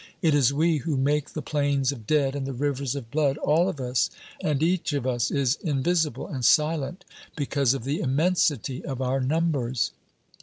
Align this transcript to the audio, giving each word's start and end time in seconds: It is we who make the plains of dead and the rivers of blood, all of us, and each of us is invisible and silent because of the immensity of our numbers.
It 0.23 0.33
is 0.33 0.51
we 0.51 0.77
who 0.77 0.97
make 0.97 1.29
the 1.33 1.43
plains 1.43 1.91
of 1.91 2.07
dead 2.07 2.35
and 2.35 2.47
the 2.47 2.53
rivers 2.53 2.95
of 2.95 3.11
blood, 3.11 3.37
all 3.37 3.69
of 3.69 3.79
us, 3.79 4.09
and 4.43 4.63
each 4.63 4.93
of 4.93 5.05
us 5.05 5.29
is 5.29 5.59
invisible 5.61 6.25
and 6.25 6.43
silent 6.43 7.05
because 7.35 7.75
of 7.75 7.83
the 7.83 7.99
immensity 7.99 8.83
of 8.83 8.99
our 8.99 9.19
numbers. 9.21 9.91